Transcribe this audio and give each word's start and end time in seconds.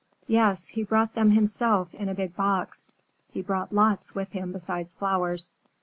"Yes, 0.27 0.69
he 0.69 0.81
brought 0.81 1.13
them 1.13 1.29
himself, 1.29 1.93
in 1.93 2.09
a 2.09 2.15
big 2.15 2.35
box. 2.35 2.89
He 3.31 3.43
brought 3.43 3.71
lots 3.71 4.15
with 4.15 4.31
him 4.31 4.51
besides 4.51 4.95
flowers. 4.95 5.53